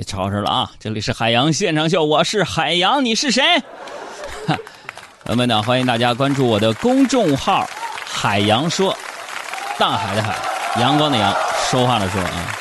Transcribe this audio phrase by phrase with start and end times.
[0.00, 0.72] 别吵吵了啊！
[0.78, 3.42] 这里是海洋现场秀，我是海洋，你是谁？
[4.46, 4.56] 朋
[5.26, 7.68] 友们呢，欢迎大家关注我的公众号
[8.02, 8.96] “海洋说”，
[9.78, 10.34] 大海的海，
[10.80, 11.30] 阳光的阳，
[11.70, 12.56] 说话的说啊。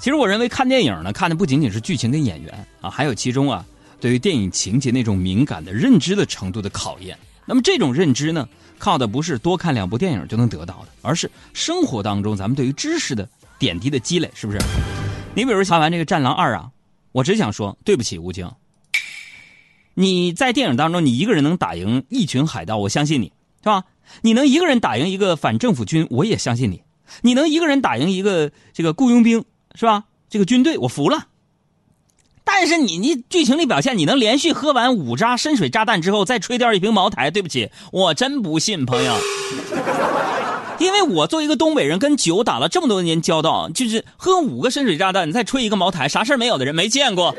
[0.00, 3.64] 其实我认为看电影呢，看的不仅仅是剧情跟演员啊，还有其中啊，
[4.00, 7.16] 对于电影情节那种敏感的认知的程度的考验。
[7.46, 13.28] 那么这种认知呢，靠的不是多看两部电影就能得到的，而是生活当中咱们对于知识的。
[13.60, 14.58] 点滴的积累是不是？
[15.34, 16.70] 你比如看完这个《战狼二》啊，
[17.12, 18.50] 我只想说对不起吴京。
[19.94, 23.32] 你在电影当中，你一个人能打赢一群海盗，我相信你，
[23.62, 23.84] 是吧？
[24.22, 26.82] 你能一个人打赢一个反政府军，我也相信你。
[27.22, 30.04] 你能一个人打赢一个这个雇佣兵，是吧？
[30.28, 31.26] 这个军队我服了。
[32.42, 37.30] 但是你你剧情里表现，你能连续喝完五扎深水炸弹之后再吹掉一瓶茅台？
[37.30, 39.16] 对不起，我真不信，朋友。
[40.80, 47.36] 因为我作为一个东北人，跟酒打了这么多年交道，就是喝五个深水炸弹，你再吹一个茅台，啥事没有的人没见过。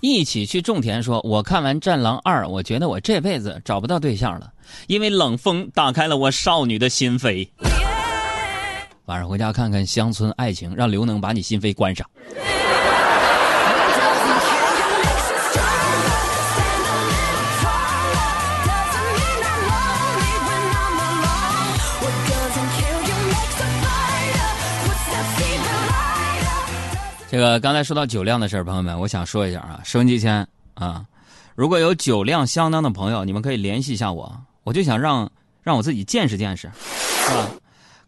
[0.00, 4.50] 一起去种田，说：“我看完《战狼二》，我觉得我这辈子找不到对象了，
[4.86, 7.48] 因为冷风打开了我少女的心扉。”
[9.06, 12.06] 晚上回家看看《乡村爱情》，让刘能把你心扉关上。
[27.34, 31.04] 这个刚才说到酒量的事，朋友们，我想说一下啊，收音机前啊，
[31.56, 35.28] 如果有酒量相当的朋友，你们可以联系一下我，我就想让
[35.60, 36.70] 让我自己见识见识，
[37.26, 37.50] 是吧？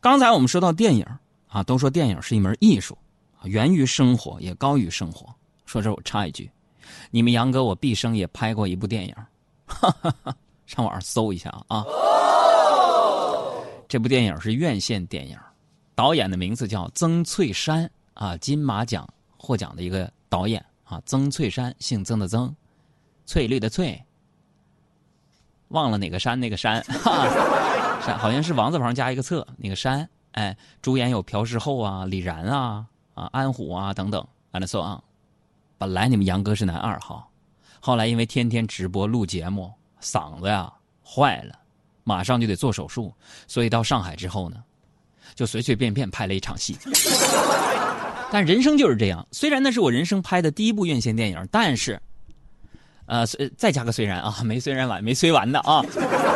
[0.01, 1.05] 刚才我们说到电影
[1.49, 2.97] 啊，都说电影是一门艺术，
[3.43, 5.27] 源于生活，也高于生活。
[5.65, 6.49] 说这我插一句，
[7.11, 9.15] 你们杨哥我毕生也拍过一部电影，
[9.67, 10.33] 哈哈哈，
[10.67, 11.85] 上网上搜一下啊。
[13.89, 15.37] 这部电影是院线电影，
[15.97, 19.05] 导演的名字叫曾翠山啊，金马奖。
[19.47, 22.53] 获奖的一个导演啊，曾翠山，姓曾的曾，
[23.27, 24.05] 翠绿的翠，
[25.69, 35.01] 忘了哪个山那个山，山好像是王字旁加一个侧那个山，哎，主演有朴世厚啊、李然啊、啊安虎啊等等，and so on。
[35.79, 37.31] 本来你们杨哥是男二号，
[37.79, 40.73] 后来因为天天直播录节目，嗓子呀
[41.05, 41.56] 坏了，
[42.03, 43.15] 马上就得做手术，
[43.47, 44.65] 所以到上海之后呢，
[45.37, 46.77] 就随随便便拍了一场戏。
[48.31, 52.00] 但人生就是这样，虽然那是我人生拍的第一部院线电影，但是，
[53.06, 53.25] 呃，
[53.56, 55.81] 再加个虽然啊， 没虽然完，没虽完的啊。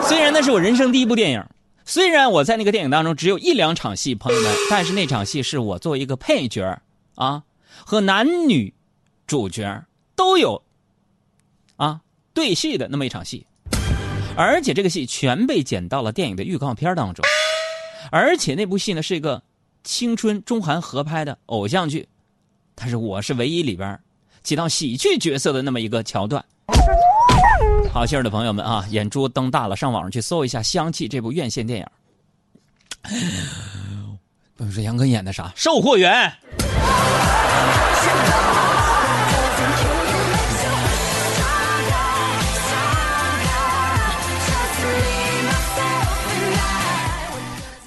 [0.08, 1.44] 虽然那是我人生第一部电影，
[1.84, 6.80] 虽然我在那个电影当中只有一两场戏，朋友们，但是那场戏是我作为一个配角
[7.16, 7.42] 啊，
[7.84, 8.72] 和男女
[9.26, 9.84] 主角
[10.14, 10.62] 都有
[11.76, 12.00] 啊
[12.32, 13.44] 对戏的那么一场戏，
[14.36, 17.24] 而且这个戏全被剪到了电影的预告片当中，
[18.12, 19.42] 而且那部戏呢是一个。
[19.82, 22.08] 青春中韩合拍的偶像剧，
[22.74, 23.98] 但是我是唯一里边
[24.42, 26.44] 起到喜剧角色的那么一个桥段。
[27.92, 31.86] 好心的朋友们啊，眼珠瞪大了，上网上去搜一下《香气》这部院线电影。
[34.54, 35.52] 不是杨哥演的啥？
[35.56, 36.32] 售货员。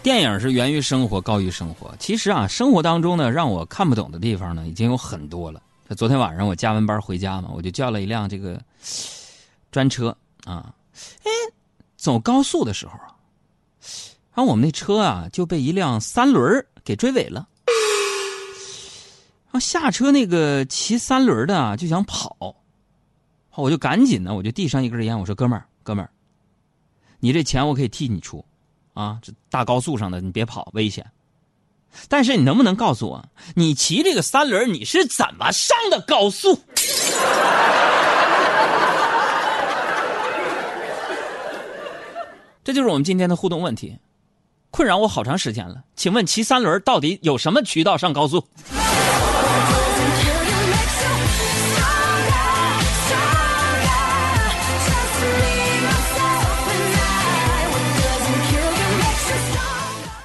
[0.03, 1.95] 电影是源于生活，高于生活。
[1.97, 5.63] 其实啊，生活当中呢，让我看不懂的地方呢，已经有很多了。
[5.95, 8.61] 昨天晚上我加完班回家嘛，我就叫了一辆这个
[9.71, 10.75] 专车啊，
[11.23, 11.31] 哎，
[11.95, 13.15] 走高速的时候啊，
[14.33, 17.47] 然后我们那车啊就被一辆三轮给追尾了。
[19.45, 22.53] 然后下车那个骑三轮的啊就想跑，
[23.55, 26.11] 我就赶紧呢，我就递上一根烟，我说：“哥们儿，哥们儿，
[27.21, 28.43] 你这钱我可以替你出。”
[28.93, 31.05] 啊，这大高速上的你别跑，危险。
[32.07, 33.23] 但是你能不能告诉我，
[33.55, 36.59] 你骑这个三轮你是怎么上的高速？
[42.63, 43.99] 这就是我们今天的互动问题，
[44.71, 45.83] 困扰我好长时间了。
[45.95, 48.47] 请问骑三轮到底有什么渠道上高速？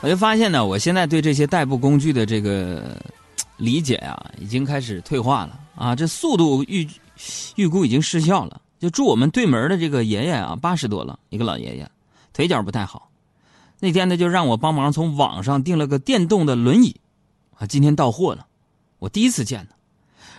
[0.08, 2.96] 我就发现呢，我现在对这些代步工具的这个
[3.58, 5.94] 理解啊，已经开始退化了啊！
[5.94, 6.88] 这速度预
[7.56, 8.58] 预估已经失效了。
[8.78, 11.87] 就住我们对门的这个爷爷啊，八十多了，一个老爷爷，
[12.32, 13.10] 腿脚不太好。
[13.81, 16.96] 那天呢，就让我帮忙从网上订了个电动的轮椅，
[17.58, 18.46] 啊，今天到货了，
[19.00, 19.72] 我第一次见呢。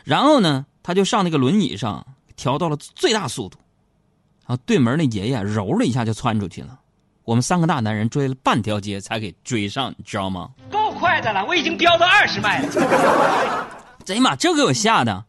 [0.04, 2.04] 然后呢，他就上那个轮椅上
[2.36, 3.60] 调到了最大速度，
[4.48, 6.80] 然后对门那爷爷揉了一下就窜出去了。
[7.30, 10.50] 我们三个大男人追了半条街才给追上，你知道吗？
[10.72, 13.68] 够快的了，我已经飙到二十迈了。
[14.04, 15.24] 贼妈，这给我吓的。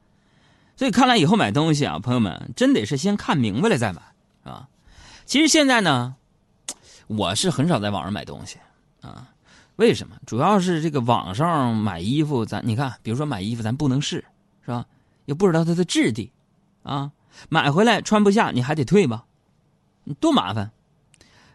[0.76, 4.00] 所以看来以后买东西啊，朋友们真得是先看明白了再买，
[4.44, 4.66] 啊。
[5.26, 6.14] 其实现在呢，
[7.06, 8.56] 我是很少在网上买东西
[9.02, 9.28] 啊。
[9.76, 10.16] 为什么？
[10.24, 14.24] 主要是这个网上买衣服，咱你看，比如说买衣服，咱不能试，
[14.64, 14.86] 是吧？
[15.26, 16.32] 又不知道它的质地，
[16.82, 17.10] 啊，
[17.50, 19.24] 买回来穿不下，你还得退吧，
[20.18, 20.70] 多麻烦。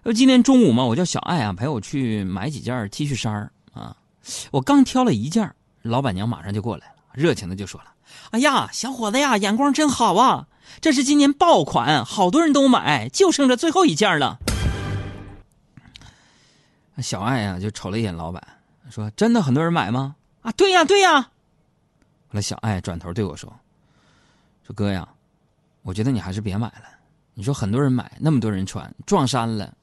[0.06, 3.98] 呃，今天中午嘛，我叫小爱啊陪我去买几件 T 恤衫啊。
[4.52, 7.88] 我刚挑了一件，老板娘马上就过来了，热情的就说了
[8.30, 10.46] ：“哎呀，小伙子呀，眼光真好啊！
[10.80, 14.38] 这是今年爆款，好多人都买，就剩这最后一件了。”
[17.01, 18.48] 小爱呀就瞅了一眼老板，
[18.92, 21.19] 说：“真的很多人买吗？”“啊，对呀，对呀。”
[22.30, 23.51] 后来小爱转头对我说
[24.68, 25.10] ：“说哥呀，
[25.81, 26.84] 我觉得你还是别买了。
[27.34, 29.74] 你说很多人买，那么多人穿，撞衫了。”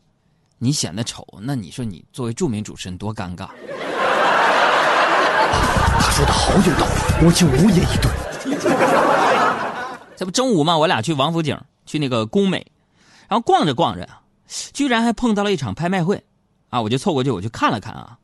[0.65, 3.49] 你显得丑，那你说你作为著名主持人多尴尬。
[5.99, 8.09] 他说的好有道理，我就无言以对。
[10.17, 12.65] 这不中午嘛，我俩去王府井，去那个工美，
[13.27, 14.23] 然后逛着逛着啊，
[14.73, 16.23] 居然还碰到了一场拍卖会，
[16.71, 18.17] 啊，我就凑过去，我去看了看啊，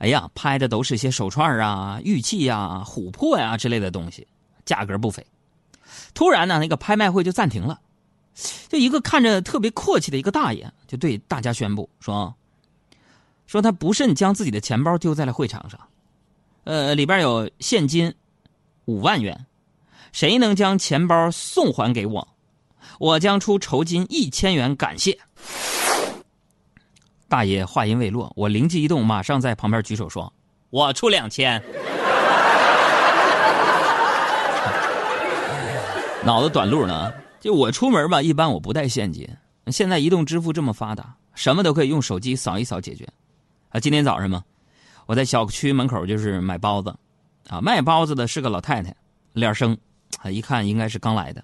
[0.00, 4.26] 哎呀，拍的都是些手串啊、玉器呀、琥珀呀之类的东西，
[4.64, 5.24] 价格不菲。
[6.14, 7.78] 突然呢，那个拍卖会就暂停了。
[8.68, 12.34] 就一个看着特别阔气的一个大爷，就对大家宣布说
[13.46, 15.78] ：“说他不慎将自己的钱包丢在了会场上，
[16.64, 18.14] 呃，里边有现金
[18.86, 19.46] 五万元，
[20.12, 22.28] 谁能将钱包送还给我，
[22.98, 25.18] 我将出酬金一千元感谢。”
[27.28, 30.32] 大爷话音未落，我灵机一动，马上在旁边举手说
[30.70, 31.62] ：“我出两千。
[36.24, 37.12] ”脑子短路呢。
[37.40, 39.28] 就我出门吧，一般我不带现金。
[39.68, 43.08] 现在移动支付这么发达，什么都可以用手机扫一扫解决。
[43.70, 44.44] 啊，今天早上嘛，
[45.06, 46.94] 我在小区门口就是买包子，
[47.48, 48.94] 啊，卖包子的是个老太太，
[49.32, 49.76] 脸生，
[50.18, 51.42] 啊，一看应该是刚来的。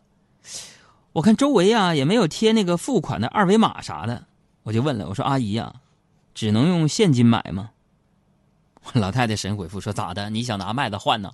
[1.13, 4.25] 我看周围啊也没有贴那个付款的二维码啥的，
[4.65, 5.73] 我就问了，我说阿姨呀，
[6.35, 7.71] 只能用现金买吗？
[8.93, 10.29] 老太太神回复说咋的？
[10.31, 11.33] 你想拿麦子换呢？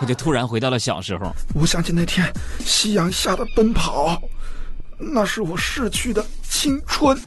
[0.00, 1.32] 我就突然回到了小时候。
[1.54, 4.20] 我想起那天夕阳下的奔跑，
[4.96, 7.18] 那是我逝去的青春。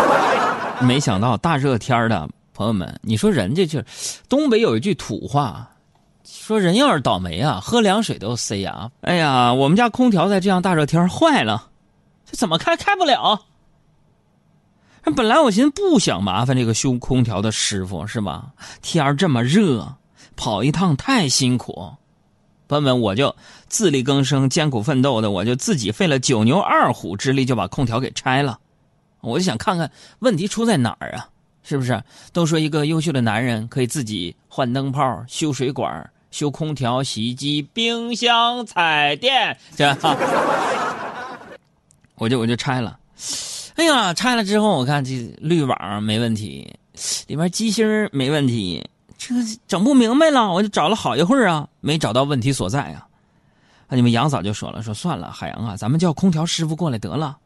[0.80, 3.82] 没想到大热天的，朋友们，你说人家就
[4.28, 5.70] 东北有一句土话，
[6.24, 8.90] 说人要是倒霉啊，喝凉水都塞牙。
[9.00, 11.68] 哎呀，我们家空调在这样大热天坏了，
[12.30, 13.40] 这怎么开开不了？
[15.16, 18.46] 本来我寻思不想麻烦这个修空调的师傅，是吧？
[18.80, 19.96] 天这么热。
[20.36, 21.94] 跑一趟太辛苦，
[22.68, 23.34] 朋友们，我就
[23.68, 28.58] 自力更生、艰苦奋斗的，我就自己费了九牛二虎之力就把空调给拆了。
[29.20, 31.28] 我就想看看问题出在哪儿啊？
[31.62, 32.02] 是不是？
[32.32, 39.96] 都说一个优秀的男人可以自己换灯泡、修水管、修空调、洗衣机、冰箱、彩电，这，
[42.16, 42.98] 我就我就拆了。
[43.76, 46.70] 哎呀，拆了之后我看这滤网没问题，
[47.28, 48.84] 里面机芯没问题。
[49.16, 49.34] 这
[49.66, 53.06] 整不明白了，我就找了好一会儿啊，没找到问题所在啊。
[53.86, 57.36] 啊，你们杨嫂就说了，说算了，海洋啊，咱们叫空调师傅过来得了。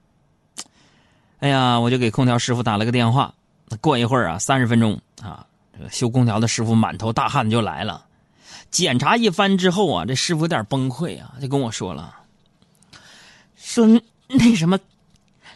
[1.40, 3.32] 哎呀，我就给空调师傅打了个电话。
[3.80, 5.44] 过一会儿啊，三十分钟啊，
[5.76, 8.04] 这个修空调的师傅满头大汗就来了。
[8.70, 12.14] 检查一番之后啊，这师傅有点崩溃啊，就跟我说了，
[13.56, 13.86] 说
[14.26, 14.78] 那什么，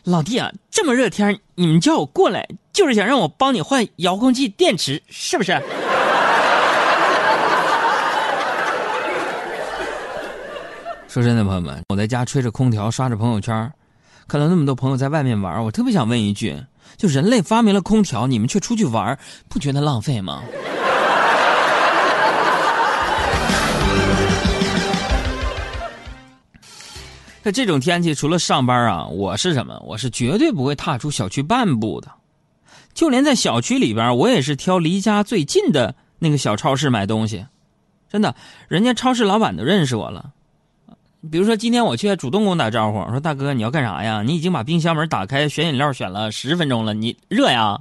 [0.05, 5.63] 老弟啊，这么热天你们叫我过来，就是想让我帮你换遥控器电池，是不是？
[11.13, 13.71] 说真的，朋友们，我在家吹着空调，刷着朋友圈，
[14.27, 16.57] 看到那么多朋友在外面玩，我特别想问一句：
[16.97, 20.43] 就人类发明了空调，你们却出去玩，不觉得浪费吗？
[27.45, 29.79] 在这种天气，除了上班啊，我是什么？
[29.85, 32.11] 我是绝对不会踏出小区半步的。
[32.95, 37.45] 就连在小区里边，我也是挑离家最近的那个小超市买东西。
[38.09, 38.35] 真的，
[38.67, 40.31] 人家超市老板都认识我了。
[41.31, 44.23] 比如说，今天我去主动跟我打招呼，我说：“大哥，你要干啥呀？
[44.23, 47.79] 你已经把冰箱门打开，选饮料选了十分钟了，你热呀？”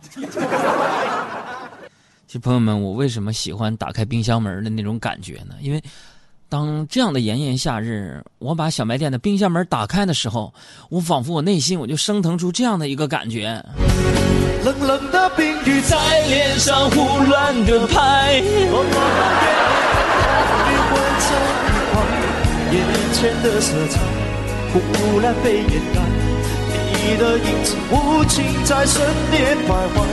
[2.28, 5.56] 其实，朋友们，我为什么喜欢打开冰箱门的那种感觉呢？
[5.60, 5.82] 因为，
[6.50, 10.54] 当这样的炎炎夏日，我把小卖店的冰箱门打开的时候，
[10.90, 13.60] 我仿佛我内心我就升腾出这样的一个感觉。
[14.64, 18.40] 冷冷的冰雨在脸上胡乱的拍。
[22.72, 24.00] 眼前的色彩
[24.72, 26.02] 忽然被掩盖。
[26.94, 30.06] 你的影子无情在身边徘徊，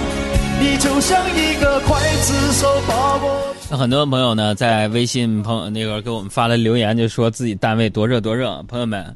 [0.60, 3.54] 你就像一个刽子手把我。
[3.70, 8.60] 那很多朋友呢，在微信朋友那个给我们发了留言，就说自己单位多热多热。
[8.66, 9.14] 朋友们，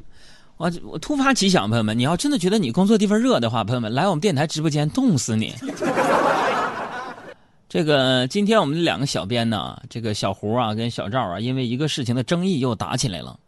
[0.57, 5.53] 我我突发奇想，朋友们，你要真的觉得你工作地方热的话，朋友们来我们电台直播间冻死你。
[7.73, 13.39] 这个今天我们两个小编呢，这个小胡啊跟小赵啊，因为一个事情的争议又打起来了。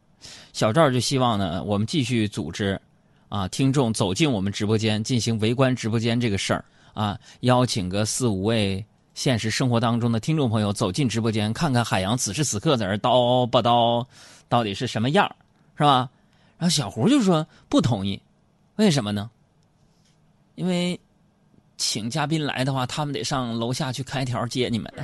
[0.51, 2.81] 小赵就希望呢，我们继续组织，
[3.29, 6.65] 啊，听众走进我们直播间进行围观直播间这个事儿
[6.95, 14.03] 啊，邀请个四五位现实生活当中的听众朋友走进直播间，看看海洋此时此刻在这叨吧叨，
[14.49, 15.27] 到底是什么样，
[15.77, 16.09] 是吧？
[16.57, 18.19] 然后小胡就说不同意，
[18.77, 19.29] 为什么呢？
[20.55, 20.99] 因为。
[21.77, 24.91] 请嘉宾来的话，他们得上楼下去开条接你们。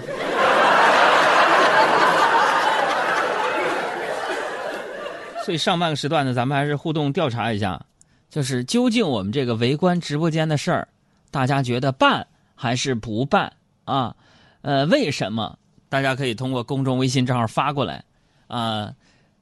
[5.43, 7.83] 所以上半个时段呢，咱们还是互动调查一下，
[8.29, 10.87] 就是究竟我们这个围观直播间的事儿，
[11.31, 13.51] 大家觉得办还是不办
[13.85, 14.15] 啊？
[14.61, 15.57] 呃，为什么？
[15.89, 18.03] 大家可以通过公众微信账号发过来
[18.47, 18.93] 啊。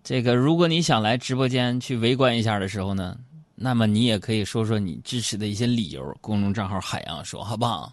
[0.02, 3.18] 这个如果你想来直播间去围观一下的时候呢？
[3.62, 7.92] 那么你也可以说说你支持的一些理由，公众账号海洋说好不好？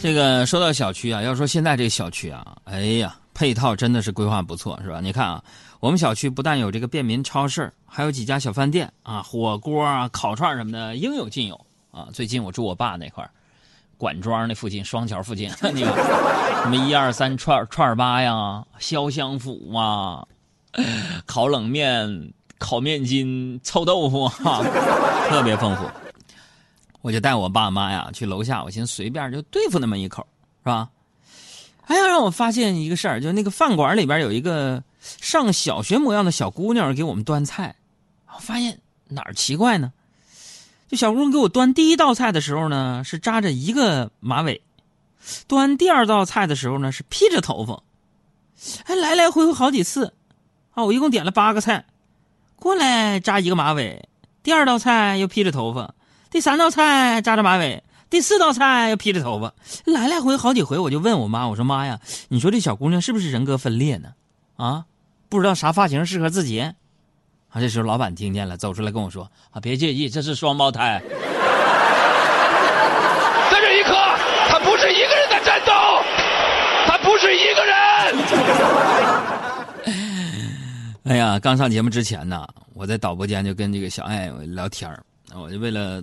[0.00, 4.98] 这个说到小区啊，要说现在这小区啊，哎呀，配套真的是规划不错，是吧？
[5.00, 5.44] 你看啊。
[5.78, 11.54] 我们小区不但有这个便民超市，还有几家小饭店啊，火锅啊、烤串什么的应有尽有
[11.92, 12.08] 啊。
[12.12, 13.30] 最近我住我爸那块
[13.96, 15.94] 管庄那附近，双桥附近，你看
[16.64, 20.26] 什么一二三串串吧呀、潇湘府啊、
[21.26, 24.28] 烤冷面、烤面筋、臭豆腐，
[25.28, 25.84] 特别丰富。
[27.02, 30.26] 我就带我爸妈呀去楼下，我寻思随便就对付那么一口，
[30.64, 30.88] 是吧？
[31.88, 34.82] 哎呀，让我发现一个事儿，就那个饭馆里边有一个。
[35.00, 37.76] 上小学模样的小姑娘给我们端菜，
[38.34, 39.92] 我发现哪儿奇怪呢？
[40.88, 44.60] 这小姑娘给我端第一道菜的时候呢，是扎着一个马尾；
[45.46, 47.82] 端第二道菜的时候呢，是披着头发。
[48.84, 50.12] 还来来回回好几次，
[50.72, 51.86] 啊，我一共点了八个菜，
[52.56, 54.06] 过来扎一个马尾，
[54.42, 55.94] 第二道菜又披着头发，
[56.28, 59.52] 第三道菜扎着马尾，第四道菜又披着头发，
[59.84, 64.10] 来来回好几回，我就问我妈，我说妈呀，你说这小姑娘是不是人格分裂呢？
[64.56, 64.84] 啊？
[65.28, 67.60] 不知道啥发型适合自己，啊！
[67.60, 71.02] 这时候老板听见了，走出来跟我说：“啊，别介意，这是双胞胎。
[73.50, 73.92] ”在这一刻，
[74.48, 75.72] 他不是一个人在战斗，
[76.86, 77.74] 他不是一个人。
[81.04, 84.90] 哎呀，刚上节目之前呢，我在导播间就跟这个小爱聊天
[85.34, 86.02] 我就为了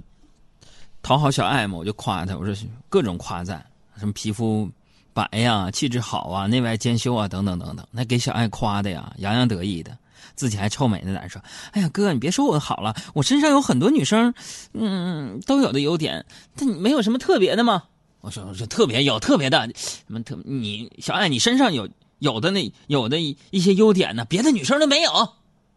[1.05, 2.51] 讨好小爱嘛，我就夸她，我说
[2.89, 3.63] 各种夸赞，
[3.99, 4.67] 什么皮肤。
[5.13, 9.95] 白呀，气质好啊，内外兼修啊，等等等等，那给小爱夸的呀，洋洋得意的，
[10.33, 11.39] 自己还臭美呢，在说
[11.73, 14.33] ：“哎呀，哥，你别说我好了，我身上有很多女生，
[14.73, 17.83] 嗯，都有的优点，但你没有什么特别的吗？”
[18.21, 20.35] 我说：“我说特别有特别的，什么特？
[20.43, 25.11] 你小爱，你身上有有的那有的一些优点呢，别的女生都没有。”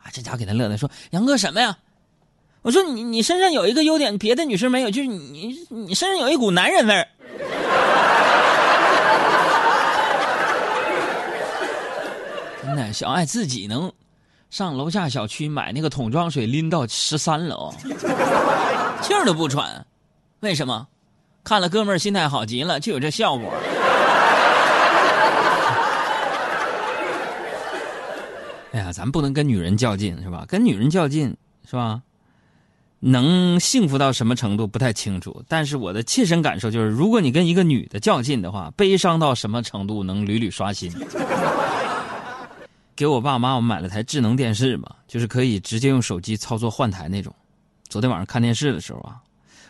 [0.02, 1.78] 啊，这家伙给他乐的说：“杨哥什么呀？”
[2.62, 7.08] 我说：“你你身上有一个优点，别的女生没有，就是你你身上有一股男人味儿。
[12.76, 13.90] ”那小爱自己能
[14.50, 17.72] 上楼下小区买那个桶装水，拎到十三楼，
[19.02, 19.86] 气儿都不喘。
[20.40, 20.86] 为什么？
[21.44, 23.54] 看了哥们儿心态好极了，就有这效果。
[28.72, 30.44] 哎呀，咱不能跟女人较劲，是吧？
[30.46, 31.34] 跟女人较劲，
[31.64, 32.02] 是吧？
[33.00, 40.92] 能幸福到什么程度不太清楚，但是我的切身感受就是，如果你跟一个女的较劲的话，悲伤到什么程度能屡屡刷新。
[42.96, 47.32] 给我爸妈，我买了台智能电视嘛，就是可以直接用手机操作换台那种。
[47.88, 49.18] 昨天晚上看电视的时候啊，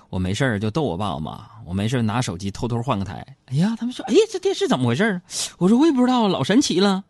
[0.09, 3.25] 我没事就逗我爸我妈，我没事拿手机偷偷换个台。
[3.47, 5.21] 哎呀，他们说，哎，这电视怎么回事
[5.59, 7.05] 我说我也不知道，老神奇了。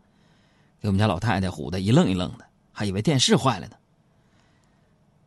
[0.81, 3.75] 给我们家老太太唬得一愣一愣的，还以为电视坏了呢。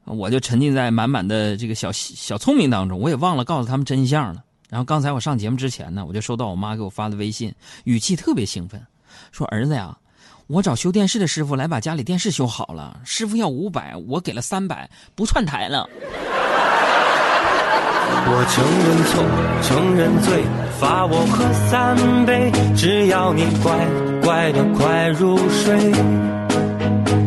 [0.04, 4.42] 我就沉浸在满满的这个小小聪明当中，我也忘了告诉他们真相了。
[4.68, 7.54] 然后刚才我上节目之前呢，我就收到我妈给我发的微信，
[7.84, 8.80] 语气特别兴奋，
[9.30, 9.96] 说儿子呀。
[10.48, 15.88] 我找修电视的师傅来把家里电视修好了，师傅要五百，我给了三百，不串台了。
[18.24, 19.24] 我承认错，
[19.62, 20.42] 承认罪，
[20.78, 23.88] 罚我喝三杯，只要你乖
[24.22, 25.92] 乖的快入睡。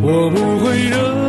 [0.03, 1.24] 我不会惹。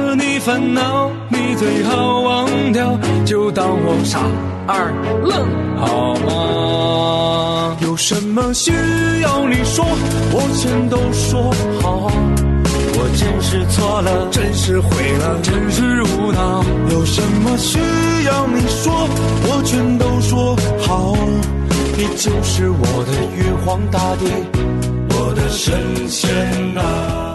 [0.47, 4.21] 烦恼，你最好忘掉，就当我傻
[4.65, 5.45] 二愣，
[5.77, 7.77] 好吗？
[7.81, 8.71] 有什么需
[9.23, 9.85] 要你说，
[10.31, 11.51] 我全都说
[11.83, 12.13] 好。
[12.95, 16.65] 我真是错了，真是毁了，真是无脑。
[16.93, 17.81] 有什么需
[18.27, 19.09] 要你说，
[19.49, 20.55] 我全都说
[20.87, 21.17] 好。
[21.97, 24.27] 你就是我的玉皇大帝，
[25.11, 26.33] 我的神仙
[26.79, 27.26] 啊。